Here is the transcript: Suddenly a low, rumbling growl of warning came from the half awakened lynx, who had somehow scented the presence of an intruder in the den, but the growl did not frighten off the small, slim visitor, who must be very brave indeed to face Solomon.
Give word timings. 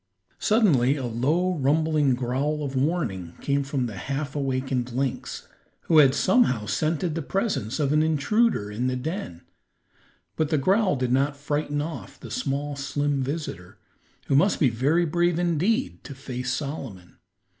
Suddenly 0.39 0.95
a 0.95 1.05
low, 1.05 1.55
rumbling 1.59 2.15
growl 2.15 2.63
of 2.63 2.75
warning 2.75 3.33
came 3.39 3.63
from 3.63 3.85
the 3.85 3.97
half 3.97 4.35
awakened 4.35 4.91
lynx, 4.93 5.47
who 5.81 5.99
had 5.99 6.15
somehow 6.15 6.65
scented 6.65 7.13
the 7.13 7.21
presence 7.21 7.79
of 7.79 7.93
an 7.93 8.01
intruder 8.01 8.71
in 8.71 8.87
the 8.87 8.95
den, 8.95 9.41
but 10.35 10.49
the 10.49 10.57
growl 10.57 10.95
did 10.95 11.11
not 11.11 11.37
frighten 11.37 11.83
off 11.83 12.19
the 12.19 12.31
small, 12.31 12.75
slim 12.75 13.21
visitor, 13.21 13.77
who 14.25 14.35
must 14.35 14.59
be 14.59 14.69
very 14.69 15.05
brave 15.05 15.37
indeed 15.37 16.03
to 16.03 16.15
face 16.15 16.51
Solomon. 16.51 17.17